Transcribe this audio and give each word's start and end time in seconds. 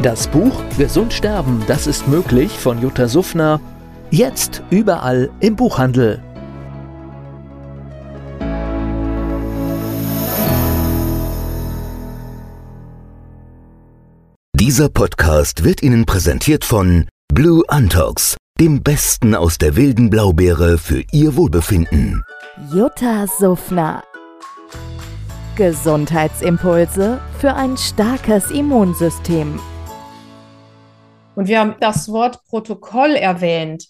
Das 0.00 0.26
Buch 0.26 0.62
Gesund 0.78 1.12
sterben, 1.12 1.62
das 1.68 1.86
ist 1.86 2.08
möglich 2.08 2.50
von 2.52 2.80
Jutta 2.80 3.06
Suffner. 3.06 3.60
Jetzt 4.10 4.62
überall 4.70 5.30
im 5.40 5.54
Buchhandel. 5.54 6.22
Dieser 14.58 14.88
Podcast 14.88 15.64
wird 15.64 15.82
Ihnen 15.82 16.06
präsentiert 16.06 16.64
von 16.64 17.06
Blue 17.32 17.62
Antox, 17.68 18.36
dem 18.58 18.82
Besten 18.82 19.34
aus 19.34 19.58
der 19.58 19.76
wilden 19.76 20.08
Blaubeere 20.08 20.78
für 20.78 21.02
Ihr 21.12 21.36
Wohlbefinden. 21.36 22.24
Jutta 22.72 23.26
Suffner. 23.38 24.02
Gesundheitsimpulse 25.56 27.20
für 27.38 27.54
ein 27.54 27.76
starkes 27.76 28.50
Immunsystem. 28.50 29.60
Und 31.34 31.48
wir 31.48 31.60
haben 31.60 31.76
das 31.80 32.10
Wort 32.10 32.44
Protokoll 32.44 33.12
erwähnt. 33.12 33.86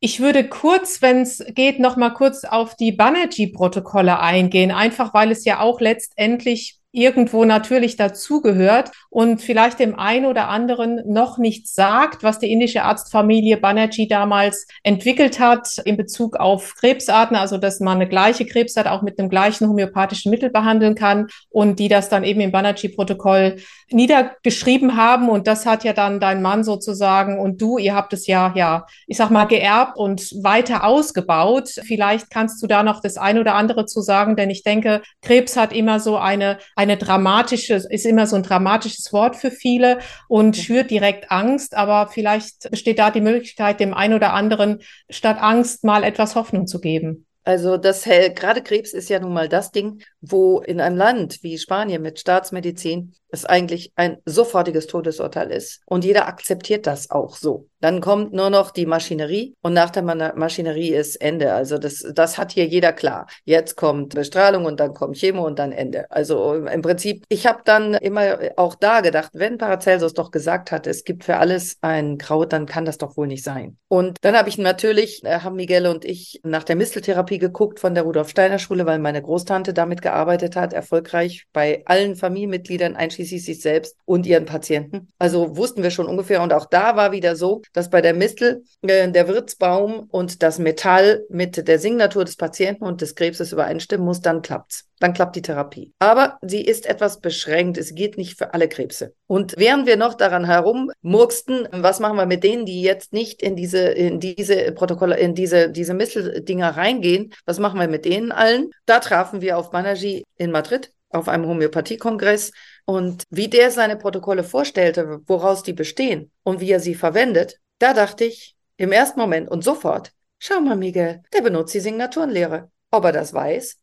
Ich 0.00 0.20
würde 0.20 0.48
kurz, 0.48 1.02
wenn 1.02 1.22
es 1.22 1.44
geht, 1.54 1.80
noch 1.80 1.96
mal 1.96 2.10
kurz 2.10 2.44
auf 2.44 2.76
die 2.76 2.92
Banerjee-Protokolle 2.92 4.20
eingehen, 4.20 4.70
einfach 4.70 5.12
weil 5.12 5.32
es 5.32 5.44
ja 5.44 5.60
auch 5.60 5.80
letztendlich 5.80 6.77
irgendwo 6.92 7.44
natürlich 7.44 7.96
dazugehört 7.96 8.90
und 9.10 9.42
vielleicht 9.42 9.78
dem 9.78 9.98
einen 9.98 10.24
oder 10.24 10.48
anderen 10.48 11.02
noch 11.06 11.36
nichts 11.36 11.74
sagt, 11.74 12.22
was 12.22 12.38
die 12.38 12.50
indische 12.50 12.82
Arztfamilie 12.82 13.58
Banerjee 13.58 14.06
damals 14.06 14.66
entwickelt 14.82 15.38
hat 15.38 15.78
in 15.84 15.98
Bezug 15.98 16.36
auf 16.36 16.74
Krebsarten, 16.76 17.36
also 17.36 17.58
dass 17.58 17.80
man 17.80 17.96
eine 17.96 18.08
gleiche 18.08 18.46
Krebsart 18.46 18.86
auch 18.86 19.02
mit 19.02 19.18
einem 19.18 19.28
gleichen 19.28 19.68
homöopathischen 19.68 20.30
Mittel 20.30 20.48
behandeln 20.48 20.94
kann 20.94 21.28
und 21.50 21.78
die 21.78 21.88
das 21.88 22.08
dann 22.08 22.24
eben 22.24 22.40
im 22.40 22.52
Banerjee-Protokoll 22.52 23.56
niedergeschrieben 23.90 24.96
haben 24.96 25.28
und 25.28 25.46
das 25.46 25.66
hat 25.66 25.84
ja 25.84 25.92
dann 25.92 26.20
dein 26.20 26.40
Mann 26.40 26.64
sozusagen 26.64 27.38
und 27.38 27.60
du, 27.60 27.78
ihr 27.78 27.94
habt 27.94 28.12
es 28.12 28.26
ja, 28.26 28.52
ja, 28.54 28.86
ich 29.06 29.16
sag 29.16 29.30
mal, 29.30 29.44
geerbt 29.44 29.96
und 29.96 30.22
weiter 30.42 30.84
ausgebaut. 30.84 31.68
Vielleicht 31.68 32.30
kannst 32.30 32.62
du 32.62 32.66
da 32.66 32.82
noch 32.82 33.00
das 33.00 33.16
ein 33.16 33.38
oder 33.38 33.54
andere 33.54 33.86
zu 33.86 34.00
sagen, 34.00 34.36
denn 34.36 34.50
ich 34.50 34.62
denke, 34.62 35.02
Krebs 35.22 35.56
hat 35.56 35.72
immer 35.72 36.00
so 36.00 36.16
eine, 36.16 36.58
eine 36.78 36.96
dramatische, 36.96 37.74
ist 37.74 38.06
immer 38.06 38.28
so 38.28 38.36
ein 38.36 38.44
dramatisches 38.44 39.12
Wort 39.12 39.34
für 39.34 39.50
viele 39.50 39.98
und 40.28 40.56
schürt 40.56 40.92
direkt 40.92 41.28
Angst, 41.28 41.76
aber 41.76 42.06
vielleicht 42.06 42.70
besteht 42.70 43.00
da 43.00 43.10
die 43.10 43.20
Möglichkeit, 43.20 43.80
dem 43.80 43.94
einen 43.94 44.14
oder 44.14 44.32
anderen 44.32 44.78
statt 45.10 45.38
Angst 45.40 45.82
mal 45.82 46.04
etwas 46.04 46.36
Hoffnung 46.36 46.68
zu 46.68 46.80
geben. 46.80 47.26
Also 47.42 47.78
das 47.78 48.04
gerade 48.04 48.62
Krebs 48.62 48.92
ist 48.92 49.08
ja 49.08 49.18
nun 49.18 49.32
mal 49.32 49.48
das 49.48 49.72
Ding, 49.72 50.02
wo 50.20 50.60
in 50.60 50.80
einem 50.80 50.96
Land 50.96 51.42
wie 51.42 51.58
Spanien 51.58 52.02
mit 52.02 52.18
Staatsmedizin 52.18 53.14
es 53.30 53.44
eigentlich 53.44 53.92
ein 53.96 54.18
sofortiges 54.24 54.86
Todesurteil 54.86 55.50
ist. 55.50 55.82
Und 55.86 56.04
jeder 56.04 56.26
akzeptiert 56.26 56.86
das 56.86 57.10
auch 57.10 57.36
so. 57.36 57.68
Dann 57.80 58.00
kommt 58.00 58.32
nur 58.32 58.50
noch 58.50 58.70
die 58.70 58.86
Maschinerie 58.86 59.54
und 59.62 59.72
nach 59.72 59.90
der 59.90 60.02
Maschinerie 60.02 60.94
ist 60.94 61.16
Ende. 61.16 61.52
Also 61.52 61.78
das, 61.78 62.04
das 62.12 62.38
hat 62.38 62.52
hier 62.52 62.66
jeder 62.66 62.92
klar. 62.92 63.26
Jetzt 63.44 63.76
kommt 63.76 64.14
Bestrahlung 64.14 64.64
und 64.64 64.80
dann 64.80 64.94
kommt 64.94 65.16
Chemo 65.16 65.46
und 65.46 65.58
dann 65.58 65.72
Ende. 65.72 66.10
Also 66.10 66.54
im 66.54 66.82
Prinzip, 66.82 67.24
ich 67.28 67.46
habe 67.46 67.60
dann 67.64 67.94
immer 67.94 68.38
auch 68.56 68.74
da 68.74 69.00
gedacht, 69.00 69.30
wenn 69.34 69.58
Paracelsus 69.58 70.14
doch 70.14 70.30
gesagt 70.30 70.72
hat, 70.72 70.86
es 70.86 71.04
gibt 71.04 71.24
für 71.24 71.36
alles 71.36 71.76
ein 71.82 72.18
Kraut, 72.18 72.52
dann 72.52 72.66
kann 72.66 72.84
das 72.84 72.98
doch 72.98 73.16
wohl 73.16 73.28
nicht 73.28 73.44
sein. 73.44 73.76
Und 73.86 74.16
dann 74.22 74.36
habe 74.36 74.48
ich 74.48 74.58
natürlich, 74.58 75.22
äh, 75.24 75.40
haben 75.40 75.56
Miguel 75.56 75.86
und 75.86 76.04
ich 76.04 76.40
nach 76.42 76.64
der 76.64 76.76
Misteltherapie 76.76 77.38
geguckt 77.38 77.78
von 77.78 77.94
der 77.94 78.02
Rudolf 78.02 78.30
Steiner 78.30 78.58
Schule, 78.58 78.86
weil 78.86 78.98
meine 78.98 79.22
Großtante 79.22 79.72
damit 79.72 80.02
gearbeitet 80.08 80.56
hat, 80.56 80.72
erfolgreich 80.72 81.46
bei 81.52 81.82
allen 81.84 82.16
Familienmitgliedern, 82.16 82.96
einschließlich 82.96 83.44
sich 83.44 83.60
selbst 83.60 83.96
und 84.06 84.26
ihren 84.26 84.46
Patienten. 84.46 85.12
Also 85.18 85.56
wussten 85.56 85.82
wir 85.82 85.90
schon 85.90 86.06
ungefähr. 86.06 86.42
Und 86.42 86.52
auch 86.52 86.66
da 86.66 86.96
war 86.96 87.12
wieder 87.12 87.36
so, 87.36 87.60
dass 87.74 87.90
bei 87.90 88.00
der 88.00 88.14
Mistel 88.14 88.64
äh, 88.82 89.10
der 89.10 89.28
Wirtsbaum 89.28 90.08
und 90.10 90.42
das 90.42 90.58
Metall 90.58 91.24
mit 91.28 91.68
der 91.68 91.78
Signatur 91.78 92.24
des 92.24 92.36
Patienten 92.36 92.84
und 92.84 93.02
des 93.02 93.14
Krebses 93.14 93.52
übereinstimmen 93.52 94.06
muss, 94.06 94.20
dann 94.20 94.42
klappt's. 94.42 94.87
Dann 95.00 95.12
klappt 95.12 95.36
die 95.36 95.42
Therapie. 95.42 95.92
Aber 95.98 96.38
sie 96.42 96.62
ist 96.62 96.86
etwas 96.86 97.20
beschränkt. 97.20 97.78
Es 97.78 97.94
geht 97.94 98.18
nicht 98.18 98.36
für 98.36 98.54
alle 98.54 98.68
Krebse. 98.68 99.14
Und 99.26 99.54
während 99.56 99.86
wir 99.86 99.96
noch 99.96 100.14
daran 100.14 100.44
herummurksten, 100.44 101.68
was 101.72 102.00
machen 102.00 102.16
wir 102.16 102.26
mit 102.26 102.44
denen, 102.44 102.66
die 102.66 102.82
jetzt 102.82 103.12
nicht 103.12 103.42
in 103.42 103.56
diese, 103.56 103.78
in 103.78 104.20
diese 104.20 104.72
Protokolle, 104.72 105.18
in 105.18 105.34
diese, 105.34 105.70
diese 105.70 105.94
Misteldinger 105.94 106.76
reingehen, 106.76 107.32
was 107.46 107.58
machen 107.58 107.78
wir 107.78 107.88
mit 107.88 108.04
denen 108.04 108.32
allen? 108.32 108.70
Da 108.86 109.00
trafen 109.00 109.40
wir 109.40 109.58
auf 109.58 109.70
Banerjee 109.70 110.24
in 110.36 110.50
Madrid 110.50 110.92
auf 111.10 111.28
einem 111.28 111.46
Homöopathiekongress 111.46 112.52
und 112.84 113.24
wie 113.30 113.48
der 113.48 113.70
seine 113.70 113.96
Protokolle 113.96 114.44
vorstellte, 114.44 115.20
woraus 115.26 115.62
die 115.62 115.72
bestehen 115.72 116.30
und 116.42 116.60
wie 116.60 116.70
er 116.70 116.80
sie 116.80 116.94
verwendet, 116.94 117.58
da 117.78 117.94
dachte 117.94 118.24
ich 118.24 118.56
im 118.76 118.92
ersten 118.92 119.20
Moment 119.20 119.50
und 119.50 119.64
sofort, 119.64 120.12
schau 120.38 120.60
mal, 120.60 120.76
Miguel, 120.76 121.22
der 121.32 121.42
benutzt 121.42 121.74
die 121.74 121.80
Signaturenlehre. 121.80 122.70
Ob 122.90 123.04
er 123.04 123.12
das 123.12 123.34
weiß? 123.34 123.76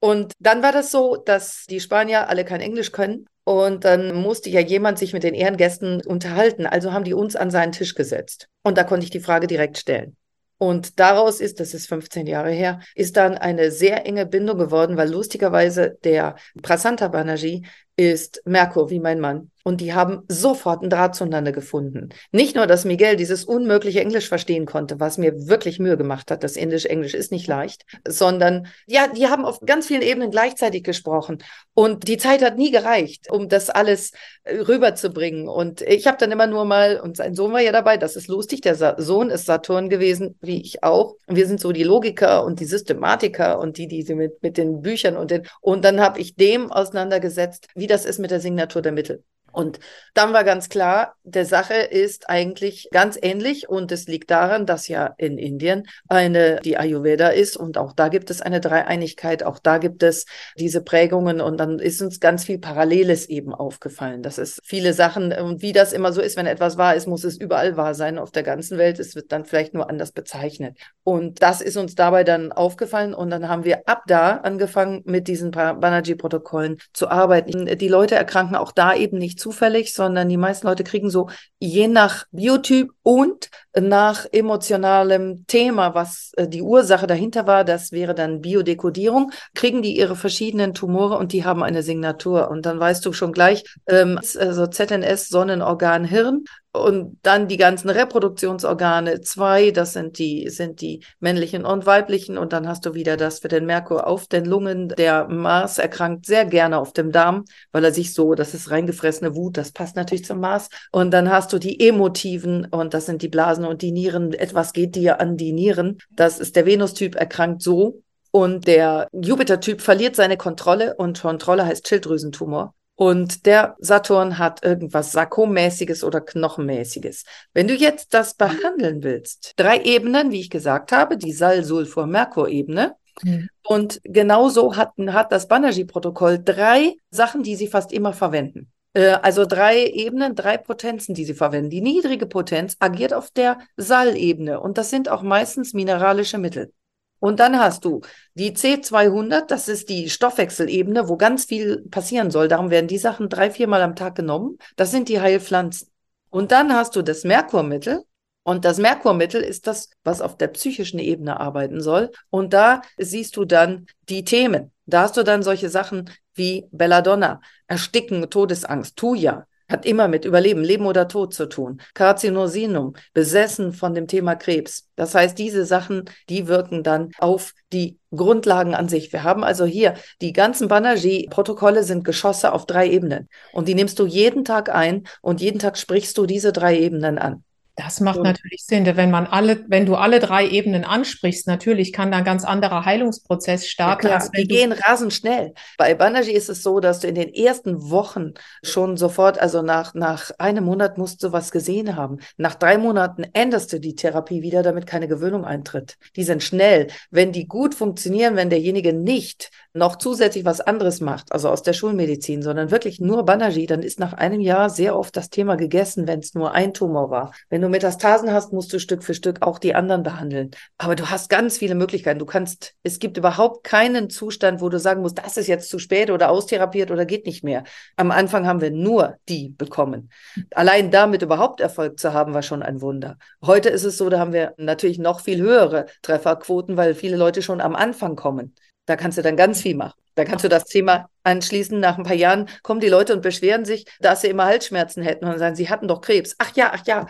Und 0.00 0.32
dann 0.38 0.62
war 0.62 0.72
das 0.72 0.90
so, 0.90 1.16
dass 1.16 1.66
die 1.68 1.80
Spanier 1.80 2.28
alle 2.28 2.44
kein 2.44 2.60
Englisch 2.60 2.92
können 2.92 3.26
und 3.44 3.84
dann 3.84 4.14
musste 4.14 4.50
ja 4.50 4.60
jemand 4.60 4.98
sich 4.98 5.12
mit 5.12 5.22
den 5.22 5.34
Ehrengästen 5.34 6.02
unterhalten. 6.02 6.66
Also 6.66 6.92
haben 6.92 7.04
die 7.04 7.14
uns 7.14 7.34
an 7.34 7.50
seinen 7.50 7.72
Tisch 7.72 7.94
gesetzt. 7.94 8.48
Und 8.62 8.78
da 8.78 8.84
konnte 8.84 9.04
ich 9.04 9.10
die 9.10 9.20
Frage 9.20 9.46
direkt 9.46 9.78
stellen. 9.78 10.16
Und 10.58 10.98
daraus 10.98 11.40
ist, 11.40 11.60
das 11.60 11.72
ist 11.72 11.88
15 11.88 12.26
Jahre 12.26 12.50
her, 12.50 12.80
ist 12.94 13.16
dann 13.16 13.38
eine 13.38 13.70
sehr 13.70 14.04
enge 14.06 14.26
Bindung 14.26 14.58
geworden, 14.58 14.96
weil 14.96 15.08
lustigerweise 15.08 15.96
der 16.02 16.34
Prasanta 16.62 17.08
Banerjee 17.08 17.62
ist 17.98 18.40
Merkur, 18.44 18.90
wie 18.90 19.00
mein 19.00 19.18
Mann. 19.18 19.50
Und 19.64 19.80
die 19.82 19.92
haben 19.92 20.22
sofort 20.28 20.80
einen 20.80 20.88
Draht 20.88 21.14
zueinander 21.14 21.52
gefunden. 21.52 22.08
Nicht 22.30 22.54
nur, 22.56 22.66
dass 22.66 22.86
Miguel 22.86 23.16
dieses 23.16 23.44
unmögliche 23.44 24.00
Englisch 24.00 24.28
verstehen 24.28 24.64
konnte, 24.64 24.98
was 25.00 25.18
mir 25.18 25.48
wirklich 25.48 25.78
Mühe 25.78 25.98
gemacht 25.98 26.30
hat. 26.30 26.42
Das 26.42 26.56
Indisch-Englisch 26.56 27.12
ist 27.12 27.32
nicht 27.32 27.46
leicht, 27.48 27.84
sondern 28.06 28.68
ja, 28.86 29.08
die 29.08 29.26
haben 29.26 29.44
auf 29.44 29.60
ganz 29.60 29.88
vielen 29.88 30.02
Ebenen 30.02 30.30
gleichzeitig 30.30 30.84
gesprochen. 30.84 31.42
Und 31.74 32.08
die 32.08 32.16
Zeit 32.16 32.42
hat 32.42 32.56
nie 32.56 32.70
gereicht, 32.70 33.30
um 33.30 33.48
das 33.48 33.68
alles 33.68 34.12
äh, 34.44 34.56
rüberzubringen. 34.56 35.48
Und 35.48 35.82
ich 35.82 36.06
habe 36.06 36.16
dann 36.18 36.30
immer 36.30 36.46
nur 36.46 36.64
mal, 36.64 36.98
und 37.00 37.16
sein 37.16 37.34
Sohn 37.34 37.52
war 37.52 37.60
ja 37.60 37.72
dabei, 37.72 37.96
das 37.96 38.16
ist 38.16 38.28
lustig, 38.28 38.62
der 38.62 38.76
Sa 38.76 38.94
Sohn 38.96 39.28
ist 39.28 39.44
Saturn 39.44 39.90
gewesen, 39.90 40.38
wie 40.40 40.62
ich 40.62 40.82
auch. 40.82 41.16
Wir 41.26 41.46
sind 41.46 41.60
so 41.60 41.72
die 41.72 41.84
Logiker 41.84 42.44
und 42.44 42.60
die 42.60 42.64
Systematiker 42.64 43.58
und 43.58 43.76
die, 43.76 43.88
die 43.88 44.14
mit, 44.14 44.42
mit 44.42 44.56
den 44.56 44.82
Büchern 44.82 45.16
und 45.16 45.30
den, 45.30 45.46
und 45.60 45.84
dann 45.84 46.00
habe 46.00 46.20
ich 46.20 46.36
dem 46.36 46.72
auseinandergesetzt, 46.72 47.66
wie 47.74 47.87
das 47.88 48.04
ist 48.04 48.18
mit 48.18 48.30
der 48.30 48.40
Signatur 48.40 48.82
der 48.82 48.92
Mittel. 48.92 49.24
Und 49.58 49.80
dann 50.14 50.32
war 50.32 50.44
ganz 50.44 50.68
klar, 50.68 51.16
der 51.24 51.44
Sache 51.44 51.74
ist 51.74 52.30
eigentlich 52.30 52.88
ganz 52.92 53.18
ähnlich 53.20 53.68
und 53.68 53.90
es 53.90 54.06
liegt 54.06 54.30
daran, 54.30 54.66
dass 54.66 54.86
ja 54.86 55.14
in 55.18 55.36
Indien 55.36 55.88
eine 56.08 56.60
die 56.64 56.78
Ayurveda 56.78 57.30
ist 57.30 57.56
und 57.56 57.76
auch 57.76 57.92
da 57.92 58.06
gibt 58.06 58.30
es 58.30 58.40
eine 58.40 58.60
Dreieinigkeit, 58.60 59.42
auch 59.42 59.58
da 59.58 59.78
gibt 59.78 60.04
es 60.04 60.26
diese 60.56 60.80
Prägungen 60.80 61.40
und 61.40 61.58
dann 61.58 61.80
ist 61.80 62.00
uns 62.00 62.20
ganz 62.20 62.44
viel 62.44 62.60
Paralleles 62.60 63.28
eben 63.28 63.52
aufgefallen. 63.52 64.22
Das 64.22 64.38
ist 64.38 64.60
viele 64.62 64.92
Sachen 64.92 65.32
und 65.32 65.60
wie 65.60 65.72
das 65.72 65.92
immer 65.92 66.12
so 66.12 66.20
ist, 66.20 66.36
wenn 66.36 66.46
etwas 66.46 66.78
wahr 66.78 66.94
ist, 66.94 67.08
muss 67.08 67.24
es 67.24 67.36
überall 67.36 67.76
wahr 67.76 67.94
sein 67.94 68.20
auf 68.20 68.30
der 68.30 68.44
ganzen 68.44 68.78
Welt. 68.78 69.00
Es 69.00 69.16
wird 69.16 69.32
dann 69.32 69.44
vielleicht 69.44 69.74
nur 69.74 69.90
anders 69.90 70.12
bezeichnet. 70.12 70.78
Und 71.02 71.42
das 71.42 71.62
ist 71.62 71.76
uns 71.76 71.96
dabei 71.96 72.22
dann 72.22 72.52
aufgefallen 72.52 73.12
und 73.12 73.30
dann 73.30 73.48
haben 73.48 73.64
wir 73.64 73.88
ab 73.88 74.02
da 74.06 74.36
angefangen 74.36 75.02
mit 75.04 75.26
diesen 75.26 75.50
Banerjee-Protokollen 75.50 76.78
zu 76.92 77.08
arbeiten. 77.08 77.76
Die 77.76 77.88
Leute 77.88 78.14
erkranken 78.14 78.54
auch 78.54 78.70
da 78.70 78.94
eben 78.94 79.18
nicht 79.18 79.40
zufällig, 79.48 79.94
sondern 79.94 80.28
die 80.28 80.36
meisten 80.36 80.66
Leute 80.66 80.84
kriegen 80.84 81.08
so 81.08 81.28
je 81.58 81.88
nach 81.88 82.26
Biotyp 82.32 82.90
und 83.02 83.48
nach 83.78 84.26
emotionalem 84.30 85.46
Thema, 85.46 85.94
was 85.94 86.32
äh, 86.36 86.46
die 86.46 86.60
Ursache 86.60 87.06
dahinter 87.06 87.46
war, 87.46 87.64
das 87.64 87.90
wäre 87.92 88.14
dann 88.14 88.42
Biodekodierung, 88.42 89.30
kriegen 89.54 89.80
die 89.80 89.96
ihre 89.96 90.16
verschiedenen 90.16 90.74
Tumore 90.74 91.16
und 91.16 91.32
die 91.32 91.44
haben 91.44 91.62
eine 91.62 91.82
Signatur. 91.82 92.50
Und 92.50 92.66
dann 92.66 92.78
weißt 92.78 93.04
du 93.06 93.12
schon 93.12 93.32
gleich, 93.32 93.64
ähm, 93.86 94.18
also 94.18 94.66
ZNS, 94.66 95.28
Sonnenorgan, 95.28 96.04
Hirn 96.04 96.44
und 96.80 97.18
dann 97.22 97.48
die 97.48 97.56
ganzen 97.56 97.90
Reproduktionsorgane, 97.90 99.20
zwei, 99.20 99.70
das 99.70 99.92
sind 99.92 100.18
die, 100.18 100.48
sind 100.50 100.80
die 100.80 101.04
männlichen 101.20 101.64
und 101.64 101.86
weiblichen. 101.86 102.38
Und 102.38 102.52
dann 102.52 102.68
hast 102.68 102.86
du 102.86 102.94
wieder 102.94 103.16
das 103.16 103.40
für 103.40 103.48
den 103.48 103.66
Merkur 103.66 104.06
auf 104.06 104.26
den 104.26 104.44
Lungen. 104.44 104.88
Der 104.88 105.28
Mars 105.28 105.78
erkrankt 105.78 106.26
sehr 106.26 106.44
gerne 106.44 106.78
auf 106.78 106.92
dem 106.92 107.12
Darm, 107.12 107.44
weil 107.72 107.84
er 107.84 107.92
sich 107.92 108.14
so, 108.14 108.34
das 108.34 108.54
ist 108.54 108.70
reingefressene 108.70 109.34
Wut, 109.34 109.56
das 109.56 109.72
passt 109.72 109.96
natürlich 109.96 110.24
zum 110.24 110.40
Mars. 110.40 110.68
Und 110.92 111.10
dann 111.10 111.30
hast 111.30 111.52
du 111.52 111.58
die 111.58 111.86
emotiven 111.86 112.66
und 112.70 112.94
das 112.94 113.06
sind 113.06 113.22
die 113.22 113.28
Blasen 113.28 113.64
und 113.64 113.82
die 113.82 113.92
Nieren. 113.92 114.32
Etwas 114.32 114.72
geht 114.72 114.94
dir 114.94 115.20
an 115.20 115.36
die 115.36 115.52
Nieren. 115.52 115.98
Das 116.10 116.38
ist 116.38 116.56
der 116.56 116.66
Venus-Typ 116.66 117.14
erkrankt 117.14 117.62
so. 117.62 118.02
Und 118.30 118.66
der 118.66 119.08
Jupiter-Typ 119.12 119.80
verliert 119.80 120.14
seine 120.14 120.36
Kontrolle 120.36 120.94
und 120.96 121.20
Kontrolle 121.20 121.64
heißt 121.64 121.88
Schilddrüsentumor. 121.88 122.74
Und 122.98 123.46
der 123.46 123.76
Saturn 123.78 124.38
hat 124.38 124.64
irgendwas 124.64 125.12
Sarkommäßiges 125.12 126.02
oder 126.02 126.20
Knochenmäßiges. 126.20 127.22
Wenn 127.54 127.68
du 127.68 127.74
jetzt 127.74 128.12
das 128.12 128.34
behandeln 128.34 129.04
willst, 129.04 129.52
drei 129.54 129.80
Ebenen, 129.82 130.32
wie 130.32 130.40
ich 130.40 130.50
gesagt 130.50 130.90
habe, 130.90 131.16
die 131.16 131.30
Sal-Sulfur-Merkur-Ebene. 131.30 132.96
Mhm. 133.22 133.48
Und 133.64 134.00
genauso 134.02 134.74
hat, 134.74 134.94
hat 135.10 135.30
das 135.30 135.46
Banerjee-Protokoll 135.46 136.40
drei 136.44 136.96
Sachen, 137.08 137.44
die 137.44 137.54
sie 137.54 137.68
fast 137.68 137.92
immer 137.92 138.12
verwenden. 138.12 138.72
Äh, 138.94 139.10
also 139.22 139.46
drei 139.46 139.86
Ebenen, 139.86 140.34
drei 140.34 140.56
Potenzen, 140.56 141.14
die 141.14 141.24
sie 141.24 141.34
verwenden. 141.34 141.70
Die 141.70 141.80
niedrige 141.80 142.26
Potenz 142.26 142.74
agiert 142.80 143.14
auf 143.14 143.30
der 143.30 143.58
Sal-Ebene 143.76 144.58
und 144.58 144.76
das 144.76 144.90
sind 144.90 145.08
auch 145.08 145.22
meistens 145.22 145.72
mineralische 145.72 146.38
Mittel. 146.38 146.72
Und 147.20 147.40
dann 147.40 147.58
hast 147.58 147.84
du 147.84 148.00
die 148.34 148.52
C200, 148.52 149.46
das 149.46 149.68
ist 149.68 149.88
die 149.88 150.08
Stoffwechselebene, 150.10 151.08
wo 151.08 151.16
ganz 151.16 151.44
viel 151.44 151.84
passieren 151.90 152.30
soll. 152.30 152.48
Darum 152.48 152.70
werden 152.70 152.88
die 152.88 152.98
Sachen 152.98 153.28
drei, 153.28 153.50
viermal 153.50 153.82
am 153.82 153.96
Tag 153.96 154.14
genommen. 154.14 154.58
Das 154.76 154.90
sind 154.90 155.08
die 155.08 155.20
Heilpflanzen. 155.20 155.88
Und 156.30 156.52
dann 156.52 156.72
hast 156.72 156.94
du 156.96 157.02
das 157.02 157.24
Merkurmittel. 157.24 158.04
Und 158.44 158.64
das 158.64 158.78
Merkurmittel 158.78 159.42
ist 159.42 159.66
das, 159.66 159.90
was 160.04 160.22
auf 160.22 160.36
der 160.36 160.48
psychischen 160.48 160.98
Ebene 160.98 161.38
arbeiten 161.38 161.80
soll. 161.82 162.10
Und 162.30 162.54
da 162.54 162.80
siehst 162.96 163.36
du 163.36 163.44
dann 163.44 163.86
die 164.08 164.24
Themen. 164.24 164.72
Da 164.86 165.02
hast 165.02 165.16
du 165.18 165.22
dann 165.22 165.42
solche 165.42 165.68
Sachen 165.68 166.10
wie 166.34 166.66
Belladonna, 166.70 167.42
Ersticken, 167.66 168.30
Todesangst, 168.30 168.96
Tuya, 168.96 169.46
hat 169.68 169.86
immer 169.86 170.08
mit 170.08 170.24
Überleben, 170.24 170.62
Leben 170.62 170.86
oder 170.86 171.08
Tod 171.08 171.34
zu 171.34 171.46
tun. 171.46 171.80
Carcinosinum, 171.94 172.94
besessen 173.12 173.72
von 173.72 173.94
dem 173.94 174.06
Thema 174.06 174.34
Krebs. 174.34 174.88
Das 174.96 175.14
heißt, 175.14 175.38
diese 175.38 175.64
Sachen, 175.64 176.04
die 176.28 176.48
wirken 176.48 176.82
dann 176.82 177.10
auf 177.18 177.52
die 177.72 177.98
Grundlagen 178.14 178.74
an 178.74 178.88
sich. 178.88 179.12
Wir 179.12 179.22
haben 179.22 179.44
also 179.44 179.64
hier 179.64 179.94
die 180.20 180.32
ganzen 180.32 180.68
Banerjee-Protokolle 180.68 181.84
sind 181.84 182.04
Geschosse 182.04 182.52
auf 182.52 182.66
drei 182.66 182.88
Ebenen. 182.88 183.28
Und 183.52 183.68
die 183.68 183.74
nimmst 183.74 183.98
du 183.98 184.06
jeden 184.06 184.44
Tag 184.44 184.74
ein 184.74 185.04
und 185.20 185.40
jeden 185.40 185.58
Tag 185.58 185.76
sprichst 185.76 186.16
du 186.16 186.26
diese 186.26 186.52
drei 186.52 186.78
Ebenen 186.78 187.18
an. 187.18 187.44
Das 187.78 188.00
macht 188.00 188.20
natürlich 188.20 188.64
Sinn, 188.64 188.84
wenn 188.96 189.12
man 189.12 189.26
alle, 189.26 189.64
wenn 189.68 189.86
du 189.86 189.94
alle 189.94 190.18
drei 190.18 190.48
Ebenen 190.48 190.84
ansprichst, 190.84 191.46
natürlich 191.46 191.92
kann 191.92 192.10
da 192.10 192.18
ein 192.18 192.24
ganz 192.24 192.44
anderer 192.44 192.84
Heilungsprozess 192.84 193.68
starten. 193.68 194.08
Ja, 194.08 194.18
die 194.36 194.48
gehen 194.48 194.72
rasend 194.72 195.14
schnell. 195.14 195.54
Bei 195.76 195.94
Banerjee 195.94 196.32
ist 196.32 196.48
es 196.48 196.64
so, 196.64 196.80
dass 196.80 196.98
du 196.98 197.06
in 197.06 197.14
den 197.14 197.32
ersten 197.32 197.88
Wochen 197.88 198.34
schon 198.64 198.96
sofort, 198.96 199.38
also 199.38 199.62
nach, 199.62 199.94
nach 199.94 200.32
einem 200.38 200.64
Monat 200.64 200.98
musst 200.98 201.22
du 201.22 201.30
was 201.30 201.52
gesehen 201.52 201.94
haben. 201.94 202.18
Nach 202.36 202.56
drei 202.56 202.78
Monaten 202.78 203.22
änderst 203.32 203.72
du 203.72 203.78
die 203.78 203.94
Therapie 203.94 204.42
wieder, 204.42 204.64
damit 204.64 204.86
keine 204.88 205.06
Gewöhnung 205.06 205.44
eintritt. 205.44 205.98
Die 206.16 206.24
sind 206.24 206.42
schnell. 206.42 206.88
Wenn 207.12 207.30
die 207.30 207.46
gut 207.46 207.76
funktionieren, 207.76 208.34
wenn 208.34 208.50
derjenige 208.50 208.92
nicht 208.92 209.52
noch 209.72 209.96
zusätzlich 209.96 210.44
was 210.44 210.60
anderes 210.60 211.00
macht, 211.00 211.30
also 211.30 211.48
aus 211.48 211.62
der 211.62 211.74
Schulmedizin, 211.74 212.42
sondern 212.42 212.72
wirklich 212.72 212.98
nur 213.00 213.24
Banerjee, 213.24 213.66
dann 213.66 213.82
ist 213.82 214.00
nach 214.00 214.14
einem 214.14 214.40
Jahr 214.40 214.68
sehr 214.68 214.98
oft 214.98 215.16
das 215.16 215.30
Thema 215.30 215.54
gegessen, 215.54 216.08
wenn 216.08 216.18
es 216.18 216.34
nur 216.34 216.52
ein 216.52 216.74
Tumor 216.74 217.10
war. 217.10 217.32
Wenn 217.48 217.62
du 217.62 217.67
du 217.68 217.72
Metastasen 217.72 218.32
hast, 218.32 218.52
musst 218.52 218.72
du 218.72 218.78
Stück 218.78 219.04
für 219.04 219.14
Stück 219.14 219.42
auch 219.42 219.58
die 219.58 219.74
anderen 219.74 220.02
behandeln. 220.02 220.50
Aber 220.78 220.96
du 220.96 221.10
hast 221.10 221.28
ganz 221.28 221.58
viele 221.58 221.74
Möglichkeiten. 221.74 222.18
Du 222.18 222.26
kannst, 222.26 222.74
es 222.82 222.98
gibt 222.98 223.16
überhaupt 223.16 223.64
keinen 223.64 224.10
Zustand, 224.10 224.60
wo 224.60 224.68
du 224.68 224.78
sagen 224.78 225.02
musst, 225.02 225.18
das 225.18 225.36
ist 225.36 225.46
jetzt 225.46 225.68
zu 225.68 225.78
spät 225.78 226.10
oder 226.10 226.30
austherapiert 226.30 226.90
oder 226.90 227.04
geht 227.04 227.26
nicht 227.26 227.44
mehr. 227.44 227.64
Am 227.96 228.10
Anfang 228.10 228.46
haben 228.46 228.60
wir 228.60 228.70
nur 228.70 229.16
die 229.28 229.50
bekommen. 229.50 230.10
Allein 230.54 230.90
damit 230.90 231.22
überhaupt 231.22 231.60
Erfolg 231.60 232.00
zu 232.00 232.12
haben, 232.12 232.34
war 232.34 232.42
schon 232.42 232.62
ein 232.62 232.80
Wunder. 232.80 233.18
Heute 233.44 233.68
ist 233.68 233.84
es 233.84 233.98
so, 233.98 234.08
da 234.08 234.18
haben 234.18 234.32
wir 234.32 234.54
natürlich 234.56 234.98
noch 234.98 235.20
viel 235.20 235.40
höhere 235.40 235.86
Trefferquoten, 236.02 236.76
weil 236.76 236.94
viele 236.94 237.16
Leute 237.16 237.42
schon 237.42 237.60
am 237.60 237.76
Anfang 237.76 238.16
kommen. 238.16 238.54
Da 238.88 238.96
kannst 238.96 239.18
du 239.18 239.22
dann 239.22 239.36
ganz 239.36 239.60
viel 239.60 239.76
machen. 239.76 240.00
Da 240.14 240.24
kannst 240.24 240.46
du 240.46 240.48
das 240.48 240.64
Thema 240.64 241.10
anschließen. 241.24 241.78
Nach 241.78 241.98
ein 241.98 242.04
paar 242.04 242.14
Jahren 242.14 242.48
kommen 242.62 242.80
die 242.80 242.88
Leute 242.88 243.12
und 243.12 243.20
beschweren 243.20 243.66
sich, 243.66 243.84
dass 244.00 244.22
sie 244.22 244.28
immer 244.28 244.46
Halsschmerzen 244.46 245.02
hätten 245.02 245.26
und 245.26 245.38
sagen, 245.38 245.56
sie 245.56 245.68
hatten 245.68 245.88
doch 245.88 246.00
Krebs. 246.00 246.34
Ach 246.38 246.50
ja, 246.56 246.72
ach 246.74 246.86
ja. 246.86 247.06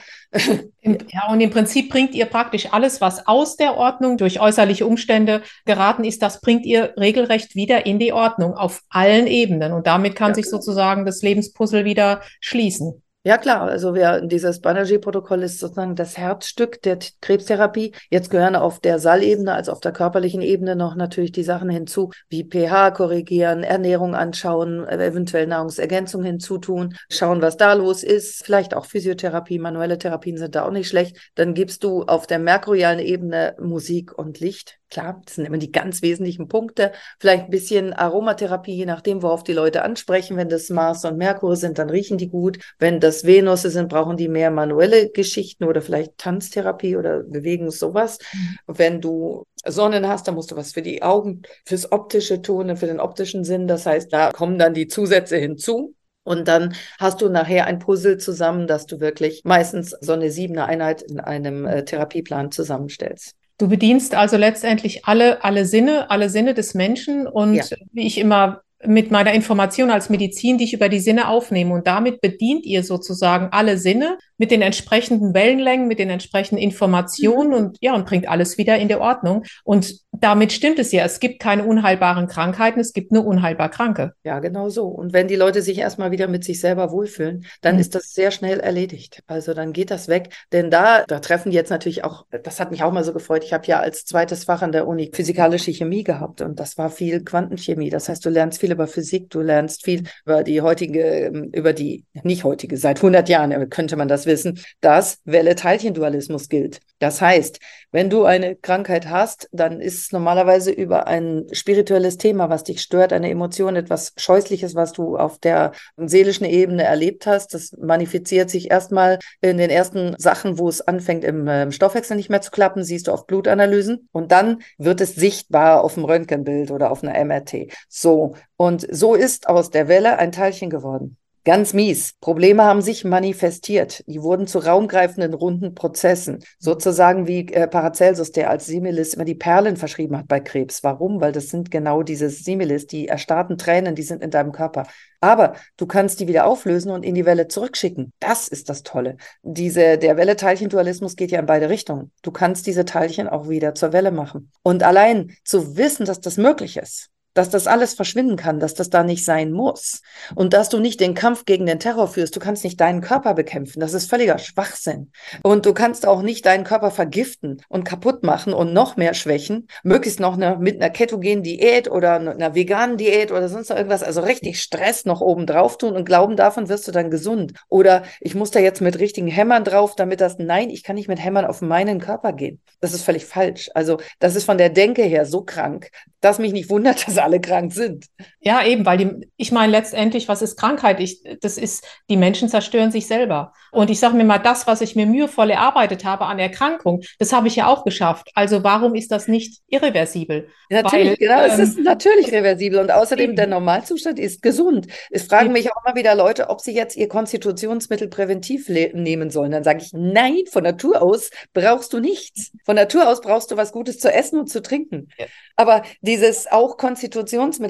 Ja, 0.83 1.29
und 1.31 1.41
im 1.41 1.51
Prinzip 1.51 1.89
bringt 1.89 2.15
ihr 2.15 2.27
praktisch 2.27 2.73
alles, 2.73 3.01
was 3.01 3.29
aus 3.29 3.57
der 3.57 3.77
Ordnung 3.77 4.17
durch 4.17 4.41
äußerliche 4.41 4.87
Umstände 4.87 5.43
geraten 5.67 6.03
ist, 6.03 6.21
das 6.21 6.41
bringt 6.41 6.67
ihr 6.67 6.95
regelrecht 6.99 7.55
wieder 7.55 7.87
in 7.87 8.01
die 8.01 8.13
Ordnung 8.13 8.55
auf 8.55 8.83
allen 8.89 9.29
Ebenen. 9.29 9.73
Und 9.73 9.87
damit 9.87 10.17
kann 10.17 10.31
ja, 10.31 10.35
sich 10.35 10.51
sozusagen 10.51 11.07
das 11.07 11.23
Lebenspuzzle 11.23 11.85
wieder 11.85 12.23
schließen. 12.41 13.03
Ja, 13.25 13.37
klar. 13.37 13.63
Also 13.63 13.95
wir, 13.95 14.23
dieses 14.23 14.61
Banerjee-Protokoll 14.61 15.43
ist 15.43 15.59
sozusagen 15.59 15.97
das 15.97 16.17
Herzstück 16.17 16.81
der 16.83 16.99
Krebstherapie. 17.21 17.93
Jetzt 18.11 18.31
gehören 18.31 18.57
auf 18.57 18.81
der 18.81 19.01
Saalebene, 19.01 19.53
also 19.53 19.73
auf 19.73 19.81
der 19.81 19.93
körperlichen 19.93 20.41
Ebene 20.41 20.77
noch 20.77 20.95
natürlich 20.95 21.33
die 21.33 21.43
Sachen 21.43 21.69
hinzu, 21.69 22.11
wie 22.31 22.45
pH 22.49 22.93
korrigieren, 22.93 23.65
Ernährung 23.65 24.15
anschauen, 24.15 24.87
eventuell 24.89 25.47
Nahrungsergänzung 25.47 26.23
hinzutun, 26.23 26.95
schauen, 27.11 27.43
was 27.43 27.57
da 27.57 27.73
los 27.75 28.03
ist. 28.03 28.45
Vielleicht 28.45 28.75
auch 28.75 28.87
Physiotherapie, 28.87 29.59
manuelle 29.59 29.99
Therapien 29.99 30.39
sind 30.39 30.55
da 30.55 30.65
auch 30.65 30.71
nicht 30.71 30.89
schlecht. 30.89 31.33
Dann 31.35 31.55
gibst 31.55 31.85
du 31.85 32.05
auf 32.05 32.27
der 32.27 32.39
merkurialen 32.39 33.01
Ebene 33.01 33.57
Musik 33.61 34.17
und 34.17 34.39
Licht. 34.41 34.79
Klar, 34.91 35.21
das 35.27 35.35
sind 35.35 35.45
immer 35.45 35.59
die 35.59 35.71
ganz 35.71 36.01
wesentlichen 36.01 36.49
Punkte. 36.49 36.93
Vielleicht 37.19 37.45
ein 37.45 37.51
bisschen 37.51 37.93
Aromatherapie, 37.93 38.75
je 38.75 38.87
nachdem, 38.87 39.23
worauf 39.23 39.45
die 39.45 39.53
Leute 39.53 39.83
ansprechen. 39.83 40.39
Wenn 40.39 40.49
das 40.49 40.71
Mars 40.71 41.05
und 41.05 41.19
Merkur 41.19 41.57
sind, 41.57 41.79
dann 41.79 41.91
riechen 41.91 42.17
die 42.17 42.31
gut. 42.31 42.59
Wenn 42.79 42.99
das 42.99 43.08
Venus 43.25 43.63
sind, 43.63 43.89
brauchen 43.89 44.17
die 44.17 44.29
mehr 44.29 44.51
manuelle 44.51 45.11
Geschichten 45.11 45.65
oder 45.65 45.83
vielleicht 45.83 46.19
Tanztherapie 46.19 46.97
oder 46.97 47.23
Bewegung, 47.23 47.71
sowas. 47.71 48.19
Mhm. 48.33 48.59
Wenn 48.67 49.01
du 49.01 49.45
Sonnen 49.67 50.07
hast, 50.07 50.29
dann 50.29 50.35
musst 50.35 50.51
du 50.51 50.57
was 50.57 50.73
für 50.73 50.83
die 50.83 51.03
Augen, 51.03 51.43
fürs 51.65 51.91
Optische 51.93 52.43
tun, 52.43 52.77
für 52.77 52.87
den 52.87 53.01
optischen 53.01 53.45
Sinn. 53.45 53.67
Das 53.67 53.87
heißt, 53.87 54.13
da 54.13 54.31
kommen 54.31 54.59
dann 54.59 54.75
die 54.75 54.89
Zusätze 54.89 55.37
hinzu. 55.37 55.95
Und 56.25 56.47
dann 56.47 56.75
hast 56.99 57.23
du 57.23 57.31
nachher 57.31 57.67
ein 57.67 57.79
Puzzle 57.79 58.19
zusammen, 58.19 58.67
dass 58.67 58.85
du 58.85 59.01
wirklich 59.01 59.43
meistens 59.45 59.97
so 60.01 60.13
eine 60.13 60.31
siebene 60.31 60.67
Einheit 60.67 61.01
in 61.01 61.21
einem 61.21 61.67
äh, 61.67 61.85
Therapieplan 61.87 62.53
zusammenstellst. 62.53 63.35
Du 63.57 63.69
bedienst 63.69 64.15
also 64.15 64.37
letztendlich 64.37 65.07
alle, 65.07 65.43
alle 65.43 65.65
Sinne, 65.65 66.11
alle 66.11 66.29
Sinne 66.29 66.53
des 66.55 66.75
Menschen 66.75 67.27
und 67.27 67.55
ja. 67.55 67.65
wie 67.93 68.07
ich 68.07 68.19
immer 68.19 68.61
mit 68.85 69.11
meiner 69.11 69.33
Information 69.33 69.91
als 69.91 70.09
Medizin, 70.09 70.59
die 70.59 70.65
ich 70.65 70.75
über 70.75 70.89
die 70.89 71.01
Sinne 71.01 71.29
aufnehme. 71.29 71.75
Und 71.75 71.87
damit 71.87 72.21
bedient 72.21 72.65
ihr 72.65 72.85
sozusagen 72.85 73.49
alle 73.51 73.77
Sinne 73.79 74.19
mit 74.39 74.51
den 74.51 74.63
entsprechenden 74.63 75.35
Wellenlängen, 75.35 75.89
mit 75.89 75.99
den 75.99 76.11
entsprechenden 76.11 76.63
Informationen 76.63 77.53
und 77.53 77.77
ja, 77.81 77.95
und 77.95 78.07
bringt 78.07 78.29
alles 78.29 78.57
wieder 78.57 78.79
in 78.79 78.89
die 78.89 78.95
Ordnung. 78.95 79.45
Und 79.65 79.95
damit 80.13 80.53
stimmt 80.53 80.79
es 80.79 80.93
ja. 80.93 81.05
Es 81.05 81.21
gibt 81.21 81.41
keine 81.41 81.65
unheilbaren 81.65 82.29
Krankheiten, 82.29 82.81
es 82.81 82.93
gibt 82.93 83.13
nur 83.13 83.27
unheilbar 83.27 83.69
Kranke. 83.69 84.15
Ja, 84.25 84.39
genau 84.39 84.69
so. 84.69 84.87
Und 84.87 85.13
wenn 85.13 85.29
die 85.29 85.37
Leute 85.37 85.63
sich 85.63 85.79
erstmal 85.79 86.11
wieder 86.11 86.29
mit 86.29 86.45
sich 86.45 86.61
selber 86.61 86.91
wohlfühlen, 86.91 87.47
dann 87.61 87.75
mhm. 87.75 87.81
ist 87.81 87.95
das 87.95 88.13
sehr 88.13 88.31
schnell 88.31 88.61
erledigt. 88.61 89.23
Also 89.27 89.55
dann 89.55 89.73
geht 89.73 89.91
das 89.91 90.09
weg. 90.09 90.33
Denn 90.53 90.71
da, 90.71 91.05
da 91.07 91.21
treffen 91.21 91.51
die 91.51 91.57
jetzt 91.57 91.71
natürlich 91.71 92.05
auch, 92.05 92.27
das 92.45 92.61
hat 92.61 92.71
mich 92.71 92.83
auch 92.83 92.93
mal 92.93 93.05
so 93.05 93.13
gefreut. 93.13 93.45
Ich 93.45 93.53
habe 93.53 93.67
ja 93.67 93.81
als 93.81 94.05
zweites 94.05 94.45
Fach 94.45 94.63
an 94.63 94.73
der 94.73 94.87
Uni 94.87 95.11
physikalische 95.13 95.73
Chemie 95.73 96.05
gehabt 96.05 96.41
und 96.41 96.61
das 96.61 96.79
war 96.79 96.91
viel 96.91 97.25
Quantenchemie. 97.25 97.91
Das 97.91 98.09
heißt, 98.09 98.25
du 98.25 98.31
lernst 98.31 98.61
viel 98.61 98.73
über 98.73 98.87
Physik, 98.87 99.31
du 99.31 99.41
lernst 99.41 99.85
viel 99.85 100.05
über 100.25 100.43
die 100.45 100.61
heutige, 100.61 101.03
ähm, 101.03 101.51
über 101.53 101.73
die, 101.73 102.05
nicht 102.23 102.45
heutige, 102.45 102.77
seit 102.77 102.99
100 102.99 103.29
Jahren 103.29 103.69
könnte 103.71 103.97
man 103.97 104.09
das 104.09 104.27
wissen, 104.29 104.61
dass 104.81 105.19
Welle-Teilchen-Dualismus 105.25 106.49
gilt. 106.49 106.79
Das 107.01 107.21
heißt, 107.21 107.59
wenn 107.91 108.11
du 108.11 108.25
eine 108.25 108.57
Krankheit 108.57 109.09
hast, 109.09 109.49
dann 109.53 109.81
ist 109.81 109.99
es 109.99 110.13
normalerweise 110.13 110.71
über 110.71 111.07
ein 111.07 111.47
spirituelles 111.53 112.19
Thema, 112.19 112.51
was 112.51 112.65
dich 112.65 112.83
stört, 112.83 113.13
eine 113.13 113.31
Emotion, 113.31 113.77
etwas 113.77 114.13
Scheußliches, 114.17 114.75
was 114.75 114.93
du 114.93 115.17
auf 115.17 115.39
der 115.39 115.73
seelischen 115.97 116.47
Ebene 116.47 116.83
erlebt 116.85 117.27
hast. 117.27 117.55
Das 117.55 117.73
manifestiert 117.79 118.51
sich 118.51 118.71
erstmal 118.71 119.19
in 119.41 119.59
den 119.59 119.71
ersten 119.71 120.15
Sachen, 120.19 120.59
wo 120.59 120.69
es 120.69 120.81
anfängt, 120.81 121.25
im, 121.25 121.47
im 121.49 121.73
Stoffwechsel 121.73 122.17
nicht 122.17 122.31
mehr 122.31 122.41
zu 122.41 122.51
klappen, 122.51 122.85
siehst 122.85 123.07
du 123.07 123.13
auf 123.13 123.27
Blutanalysen 123.27 124.09
und 124.13 124.33
dann 124.33 124.63
wird 124.77 125.01
es 125.01 125.15
sichtbar 125.15 125.83
auf 125.85 125.95
dem 125.95 126.05
Röntgenbild 126.05 126.71
oder 126.71 126.91
auf 126.91 127.03
einer 127.03 127.25
MRT. 127.25 127.73
So. 127.89 128.35
Und 128.57 128.87
so 128.91 129.15
ist 129.15 129.49
aus 129.49 129.71
der 129.71 129.89
Welle 129.89 130.19
ein 130.19 130.33
Teilchen 130.33 130.69
geworden. 130.69 131.17
Ganz 131.45 131.73
mies. 131.73 132.15
Probleme 132.21 132.65
haben 132.65 132.83
sich 132.83 133.05
manifestiert. 133.05 134.05
Die 134.07 134.23
wurden 134.23 134.47
zu 134.47 134.59
raumgreifenden 134.59 135.35
runden 135.35 135.75
Prozessen. 135.75 136.45
Sozusagen 136.59 137.27
wie 137.27 137.51
äh, 137.53 137.67
Paracelsus, 137.67 138.33
der 138.33 138.51
als 138.51 138.67
Similis 138.67 139.15
immer 139.15 139.25
die 139.25 139.35
Perlen 139.35 139.77
verschrieben 139.77 140.19
hat 140.19 140.29
bei 140.29 140.41
Krebs. 140.41 140.83
Warum? 140.83 141.21
Weil 141.21 141.33
das 141.33 141.49
sind 141.49 141.71
genau 141.71 142.03
diese 142.03 142.29
Similis, 142.29 142.87
die 142.87 143.09
erstarrten 143.09 143.57
Tränen, 143.57 143.95
die 143.95 144.03
sind 144.03 144.23
in 144.23 144.31
deinem 144.31 144.53
Körper. 144.53 144.87
Aber 145.21 145.55
du 145.77 145.87
kannst 145.87 146.21
die 146.21 146.29
wieder 146.29 146.47
auflösen 146.47 146.91
und 146.91 147.03
in 147.03 147.15
die 147.15 147.25
Welle 147.25 147.49
zurückschicken. 147.49 148.13
Das 148.21 148.49
ist 148.49 148.69
das 148.69 148.83
Tolle. 148.83 149.17
Diese, 149.43 149.99
der 149.99 150.17
Welle-Teilchen-Dualismus 150.17 151.17
geht 151.17 151.31
ja 151.31 151.41
in 151.41 151.47
beide 151.47 151.69
Richtungen. 151.69 152.13
Du 152.23 152.31
kannst 152.31 152.67
diese 152.67 152.85
Teilchen 152.85 153.29
auch 153.29 153.49
wieder 153.49 153.75
zur 153.75 153.93
Welle 153.93 154.11
machen. 154.13 154.51
Und 154.63 154.83
allein 154.83 155.35
zu 155.45 155.77
wissen, 155.77 156.05
dass 156.05 156.21
das 156.21 156.37
möglich 156.37 156.77
ist, 156.77 157.11
dass 157.39 157.51
das 157.51 157.69
alles 157.69 157.95
verschwinden 157.95 158.35
kann, 158.35 158.59
dass 158.59 158.75
das 158.75 158.91
da 158.91 159.05
nicht 159.05 159.25
sein 159.25 159.53
muss 159.53 160.03
und 160.35 160.53
dass 160.53 160.69
du 160.69 160.81
nicht 160.81 160.99
den 160.99 161.15
Kampf 161.15 161.45
gegen 161.45 161.67
den 161.67 161.79
Terror 161.79 162.09
führst. 162.09 162.35
Du 162.35 162.41
kannst 162.41 162.65
nicht 162.65 162.81
deinen 162.81 163.01
Körper 163.01 163.33
bekämpfen. 163.35 163.79
Das 163.79 163.95
ist 163.95 164.11
völliger 164.11 164.39
Schwachsinn. 164.39 165.13
Und 165.45 165.65
du 165.65 165.73
kannst 165.73 166.05
auch 166.05 166.23
nicht 166.23 166.45
deinen 166.47 166.65
Körper 166.65 166.91
vergiften 166.91 167.63
und 167.69 167.85
kaputt 167.85 168.25
machen 168.25 168.53
und 168.53 168.73
noch 168.73 168.97
mehr 168.97 169.15
schwächen. 169.15 169.69
Möglichst 169.85 170.19
noch 170.19 170.35
eine, 170.35 170.57
mit 170.59 170.83
einer 170.83 170.91
ketogenen 170.91 171.45
Diät 171.45 171.89
oder 171.89 172.15
einer 172.17 172.57
veganen 172.57 172.97
Diät 172.97 173.31
oder 173.31 173.49
sonst 173.49 173.71
noch 173.71 173.77
irgendwas. 173.77 174.03
Also 174.03 174.21
richtig 174.23 174.61
Stress 174.61 175.05
noch 175.05 175.21
oben 175.21 175.47
drauf 175.47 175.79
tun 175.79 175.95
und 175.95 176.05
glauben, 176.05 176.35
davon 176.35 176.69
wirst 176.69 176.89
du 176.89 176.93
dann 176.93 177.09
gesund. 177.09 177.53
Oder 177.69 178.03
ich 178.21 178.35
muss 178.35 178.51
da 178.51 178.59
jetzt 178.59 178.81
mit 178.81 178.99
richtigen 178.99 179.29
Hämmern 179.29 179.63
drauf, 179.63 179.95
damit 179.95 180.21
das, 180.21 180.39
nein, 180.39 180.71
ich 180.71 180.83
kann 180.83 180.97
nicht 180.97 181.09
mit 181.09 181.23
Hämmern 181.25 181.45
auf 181.45 181.63
meinen 181.63 182.01
Körper 182.01 182.33
gehen. 182.33 182.61
Das 182.81 182.95
ist 182.95 183.05
völlig 183.05 183.27
falsch. 183.27 183.71
Also 183.75 183.99
das 184.19 184.35
ist 184.35 184.45
von 184.45 184.59
der 184.59 184.71
Denke 184.71 185.03
her 185.03 185.25
so 185.25 185.43
krank, 185.43 185.91
dass 186.21 186.41
mich 186.41 186.53
nicht 186.53 186.69
wundert, 186.71 186.89
dass 187.07 187.19
alle 187.29 187.41
krank 187.41 187.73
sind. 187.73 188.07
Ja, 188.41 188.65
eben, 188.65 188.87
weil 188.87 188.99
die, 188.99 189.31
ich 189.37 189.53
meine 189.53 189.71
letztendlich, 189.71 190.29
was 190.29 190.41
ist 190.41 190.57
Krankheit? 190.57 191.01
Ich, 191.01 191.23
das 191.41 191.59
ist, 191.59 191.85
die 192.09 192.17
Menschen 192.17 192.49
zerstören 192.49 192.91
sich 192.91 193.07
selber. 193.07 193.53
Und 193.71 193.91
ich 193.91 194.01
sage 194.01 194.17
mir 194.17 194.25
mal, 194.25 194.39
das, 194.39 194.67
was 194.67 194.81
ich 194.81 194.97
mir 194.97 195.07
mühevoll 195.07 195.51
erarbeitet 195.51 196.05
habe 196.05 196.25
an 196.25 196.39
Erkrankung, 196.39 197.03
das 197.19 197.33
habe 197.33 197.49
ich 197.49 197.57
ja 197.57 197.67
auch 197.67 197.85
geschafft. 197.85 198.31
Also 198.35 198.65
warum 198.65 198.95
ist 198.95 199.13
das 199.13 199.29
nicht 199.29 199.61
irreversibel? 199.69 200.49
Natürlich, 200.71 201.11
Weil, 201.11 201.17
genau, 201.17 201.45
ähm, 201.45 201.51
es 201.51 201.59
ist 201.59 201.79
natürlich 201.79 202.33
reversibel 202.33 202.79
und 202.79 202.91
außerdem 202.91 203.31
eben. 203.31 203.37
der 203.37 203.47
Normalzustand 203.47 204.19
ist 204.19 204.41
gesund. 204.41 204.87
Es 205.11 205.25
fragen 205.25 205.47
eben. 205.47 205.53
mich 205.53 205.71
auch 205.71 205.85
immer 205.85 205.95
wieder 205.95 206.15
Leute, 206.15 206.49
ob 206.49 206.63
sie 206.63 206.73
jetzt 206.73 206.97
ihr 206.97 207.09
Konstitutionsmittel 207.09 208.09
präventiv 208.09 208.69
nehmen 208.69 209.31
sollen. 209.31 209.51
Dann 209.51 209.65
sage 209.65 209.83
ich, 209.83 209.93
nein, 209.93 210.45
von 210.51 210.63
Natur 210.63 211.03
aus 211.03 211.31
brauchst 211.53 211.93
du 211.93 212.01
nichts. 212.01 212.53
Von 212.65 212.77
Natur 212.77 213.09
aus 213.09 213.21
brauchst 213.21 213.51
du 213.51 213.57
was 213.57 213.73
Gutes 213.73 213.99
zu 213.99 214.11
essen 214.11 214.41
und 214.41 214.49
zu 214.49 214.63
trinken. 214.63 215.09
Ja. 215.19 215.27
Aber 215.57 215.83
dieses 216.01 216.47
auch 216.47 216.77
Konstitutionsmittel, 216.77 217.18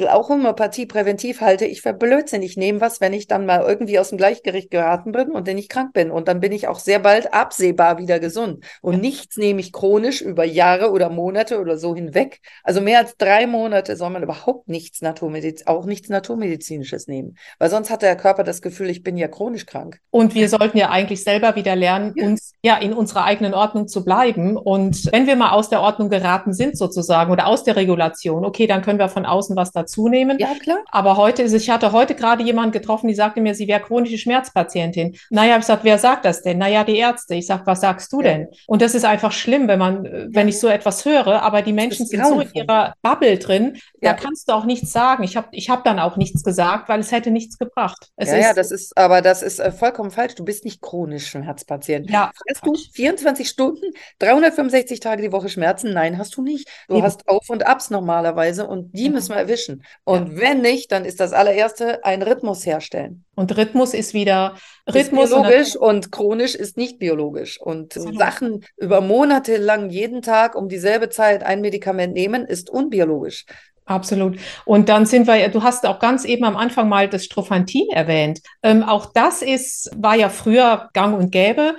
auch 0.09 0.29
Homöopathie 0.29 0.87
präventiv 0.87 1.41
halte 1.41 1.65
ich 1.65 1.83
für 1.83 1.93
Blödsinn. 1.93 2.43
Ich 2.43 2.57
nehme 2.57 2.81
was, 2.81 3.01
wenn 3.01 3.13
ich 3.13 3.27
dann 3.27 3.47
mal 3.47 3.63
irgendwie 3.67 3.99
aus 3.99 4.11
dem 4.11 4.19
Gleichgewicht 4.19 4.71
geraten 4.71 5.13
bin 5.13 5.31
und 5.31 5.49
dann 5.49 5.59
ich 5.59 5.69
krank 5.69 5.93
bin. 5.93 6.11
Und 6.11 6.29
dann 6.29 6.41
bin 6.41 6.53
ich 6.53 6.69
auch 6.69 6.79
sehr 6.79 6.99
bald 6.99 7.33
absehbar 7.33 7.99
wieder 7.99 8.21
gesund. 8.21 8.65
Und 8.83 8.95
ja. 8.95 9.01
nichts 9.01 9.37
nehme 9.37 9.61
ich 9.61 9.73
chronisch 9.73 10.21
über 10.21 10.45
Jahre 10.45 10.91
oder 10.91 11.11
Monate 11.11 11.61
oder 11.61 11.79
so 11.79 11.95
hinweg. 11.95 12.41
Also 12.63 12.81
mehr 12.81 12.99
als 12.99 13.17
drei 13.17 13.47
Monate 13.47 13.97
soll 13.97 14.11
man 14.11 14.23
überhaupt 14.23 14.69
nichts 14.69 15.01
Naturmediz 15.01 15.63
auch 15.67 15.87
nichts 15.87 16.09
Naturmedizinisches 16.09 17.07
nehmen. 17.07 17.37
Weil 17.59 17.71
sonst 17.71 17.91
hat 17.91 18.03
der 18.03 18.17
Körper 18.17 18.45
das 18.45 18.63
Gefühl, 18.63 18.91
ich 18.91 19.03
bin 19.03 19.17
ja 19.17 19.29
chronisch 19.29 19.67
krank. 19.67 20.01
Und 20.11 20.35
wir 20.35 20.49
sollten 20.49 20.79
ja 20.79 20.91
eigentlich 20.91 21.25
selber 21.25 21.57
wieder 21.57 21.77
lernen, 21.77 22.13
ja. 22.17 22.27
uns 22.27 22.53
ja 22.63 22.77
in 22.77 22.93
unserer 22.93 23.25
eigenen 23.25 23.55
Ordnung 23.55 23.89
zu 23.89 24.05
bleiben. 24.05 24.57
Und 24.57 25.11
wenn 25.13 25.27
wir 25.27 25.37
mal 25.37 25.51
aus 25.51 25.71
der 25.71 25.81
Ordnung 25.81 26.11
geraten 26.11 26.53
sind 26.53 26.77
sozusagen 26.77 27.33
oder 27.33 27.47
aus 27.47 27.65
der 27.65 27.77
Regulation. 27.77 28.45
Okay, 28.45 28.67
dann 28.67 28.83
können 28.83 28.99
wir 28.99 29.09
von 29.09 29.27
außen 29.31 29.57
was 29.57 29.73
dazu 29.73 30.09
nehmen. 30.09 30.39
Ja, 30.39 30.55
klar. 30.61 30.79
Aber 30.91 31.17
heute 31.17 31.43
ist, 31.43 31.53
ich 31.53 31.71
hatte 31.71 31.93
heute 31.93 32.15
gerade 32.15 32.43
jemanden 32.43 32.73
getroffen, 32.73 33.09
die 33.09 33.15
sagte 33.15 33.41
mir, 33.41 33.55
sie 33.55 33.69
wäre 33.69 33.81
chronische 33.81 34.19
Schmerzpatientin. 34.19 35.17
Naja, 35.31 35.55
ich 35.55 35.61
gesagt, 35.61 35.85
wer 35.85 35.99
sagt 35.99 36.25
das 36.25 36.43
denn? 36.43 36.59
Naja, 36.59 36.85
die 36.85 36.97
Ärzte. 36.97 37.35
Ich 37.35 37.47
sage, 37.47 37.63
was 37.67 37.81
sagst 37.81 38.13
du 38.13 38.21
ja. 38.21 38.29
denn? 38.29 38.49
Und 38.67 38.83
das 38.83 38.95
ist 38.95 39.05
einfach 39.05 39.33
schlimm, 39.33 39.69
wenn 39.69 39.79
man, 39.79 40.29
wenn 40.33 40.49
ich 40.49 40.59
so 40.59 40.69
etwas 40.69 41.05
höre, 41.05 41.43
aber 41.43 41.63
die 41.63 41.73
Menschen 41.73 42.07
sind 42.07 42.27
so 42.27 42.41
in 42.41 42.51
ihrer 42.55 42.95
Bubble 43.03 43.39
drin, 43.39 43.79
ja. 44.01 44.13
da 44.13 44.15
kannst 44.15 44.49
du 44.49 44.53
auch 44.55 44.65
nichts 44.65 44.93
sagen. 44.93 45.23
Ich 45.25 45.37
habe 45.37 45.49
ich 45.53 45.71
hab 45.71 45.85
dann 45.85 45.99
auch 45.99 46.17
nichts 46.17 46.43
gesagt, 46.43 46.89
weil 46.89 47.01
es 47.01 47.13
hätte 47.13 47.31
nichts 47.31 47.59
gebracht. 47.59 48.09
Es 48.17 48.31
ja, 48.31 48.37
ist, 48.37 48.45
ja, 48.45 48.55
das 48.55 48.71
ist, 48.71 48.97
aber 48.97 49.23
das 49.23 49.43
ist 49.43 49.61
äh, 49.61 49.71
vollkommen 49.73 50.11
falsch. 50.11 50.35
Du 50.35 50.45
bist 50.45 50.65
nicht 50.65 50.81
chronisch 50.81 51.29
Schmerzpatient. 51.29 52.11
Ja. 52.11 52.31
Hast 52.49 52.67
du 52.67 52.75
24 52.75 53.49
Stunden, 53.49 53.87
365 54.19 55.01
Tage 55.01 55.23
die 55.23 55.33
Woche 55.33 55.49
Schmerzen? 55.49 55.93
Nein, 55.93 56.19
hast 56.19 56.37
du 56.37 56.43
nicht. 56.43 56.69
Du 56.89 56.97
Eben. 56.97 57.05
hast 57.05 57.29
Auf- 57.29 57.51
und 57.51 57.67
Abs 57.67 57.91
normalerweise 57.91 58.67
und 58.67 58.93
die. 58.93 59.09
Müssen 59.19 59.35
wir 59.35 59.41
erwischen. 59.41 59.83
Und 60.05 60.33
ja. 60.33 60.41
wenn 60.41 60.61
nicht, 60.61 60.93
dann 60.93 61.05
ist 61.05 61.21
das 61.21 61.33
allererste 61.33 62.05
ein 62.05 62.23
Rhythmus 62.23 62.65
herstellen. 62.65 63.25
Und 63.35 63.57
Rhythmus 63.57 63.95
ist 63.95 64.15
wieder 64.15 64.57
Rhythmus. 64.87 65.25
Ist 65.25 65.31
biologisch 65.31 65.77
und, 65.77 65.89
und, 65.89 66.13
chronisch 66.13 66.55
ist 66.55 66.77
nicht 66.77 66.99
biologisch. 66.99 67.61
Und 67.61 67.97
Absolut. 67.97 68.19
Sachen 68.19 68.65
über 68.77 69.01
Monate 69.01 69.57
lang 69.57 69.91
jeden 69.91 70.23
Tag 70.23 70.55
um 70.55 70.69
dieselbe 70.69 71.09
Zeit 71.09 71.43
ein 71.43 71.61
Medikament 71.61 72.15
nehmen, 72.15 72.45
ist 72.45 72.71
unbiologisch. 72.71 73.45
Absolut. 73.85 74.39
Und 74.65 74.89
dann 74.89 75.07
sind 75.07 75.27
wir, 75.27 75.49
du 75.49 75.63
hast 75.63 75.87
auch 75.87 75.99
ganz 75.99 76.25
eben 76.25 76.45
am 76.45 76.57
Anfang 76.57 76.89
mal 76.89 77.09
das 77.09 77.25
Strophantin 77.25 77.89
erwähnt. 77.91 78.41
Ähm, 78.63 78.83
auch 78.83 79.13
das 79.13 79.41
ist, 79.41 79.91
war 79.97 80.15
ja 80.15 80.29
früher 80.29 80.91
gang 80.93 81.19
und 81.19 81.33
gäbe. 81.33 81.75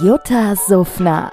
Jutta 0.00 0.54
Suffner 0.54 1.32